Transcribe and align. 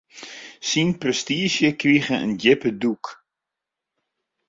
Syn 0.69 0.89
prestiizje 1.01 1.69
krige 1.79 2.15
in 2.25 2.33
djippe 2.41 2.69
dûk. 2.81 3.03